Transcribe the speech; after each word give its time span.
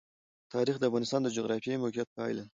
تاریخ 0.53 0.75
د 0.79 0.83
افغانستان 0.89 1.21
د 1.23 1.29
جغرافیایي 1.37 1.81
موقیعت 1.83 2.09
پایله 2.17 2.41
ده. 2.45 2.47